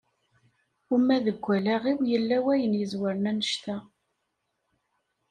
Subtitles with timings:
[0.95, 3.77] Uma deg wallaɣ-iw yella wayen yezwaren annect-a.